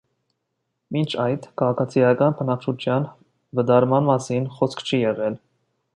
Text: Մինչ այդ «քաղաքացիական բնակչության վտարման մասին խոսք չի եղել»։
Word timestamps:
Մինչ 0.95 1.09
այդ 1.25 1.45
«քաղաքացիական 1.61 2.35
բնակչության 2.41 3.07
վտարման 3.61 4.11
մասին 4.11 4.49
խոսք 4.57 4.83
չի 4.89 5.03
եղել»։ 5.07 5.37